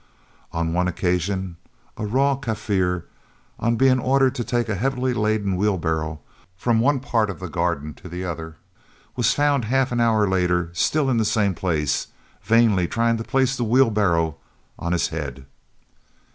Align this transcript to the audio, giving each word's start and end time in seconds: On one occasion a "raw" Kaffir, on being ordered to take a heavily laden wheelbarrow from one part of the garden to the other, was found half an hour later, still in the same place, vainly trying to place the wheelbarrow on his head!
On 0.51 0.73
one 0.73 0.87
occasion 0.87 1.57
a 1.95 2.07
"raw" 2.07 2.35
Kaffir, 2.35 3.03
on 3.59 3.75
being 3.75 3.99
ordered 3.99 4.33
to 4.33 4.43
take 4.43 4.67
a 4.67 4.73
heavily 4.73 5.13
laden 5.13 5.55
wheelbarrow 5.55 6.21
from 6.57 6.79
one 6.79 6.99
part 6.99 7.29
of 7.29 7.39
the 7.39 7.47
garden 7.47 7.93
to 7.93 8.09
the 8.09 8.25
other, 8.25 8.55
was 9.15 9.35
found 9.35 9.65
half 9.65 9.91
an 9.91 9.99
hour 9.99 10.27
later, 10.27 10.71
still 10.73 11.07
in 11.07 11.17
the 11.17 11.23
same 11.23 11.53
place, 11.53 12.07
vainly 12.41 12.87
trying 12.87 13.17
to 13.17 13.23
place 13.23 13.55
the 13.55 13.63
wheelbarrow 13.63 14.37
on 14.79 14.91
his 14.91 15.09
head! 15.09 15.45